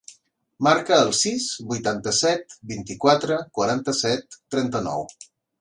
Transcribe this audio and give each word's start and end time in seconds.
Marca 0.67 0.95
el 1.01 1.11
sis, 1.17 1.49
vuitanta-set, 1.73 2.57
vint-i-quatre, 2.73 3.41
quaranta-set, 3.59 4.41
trenta-nou. 4.57 5.07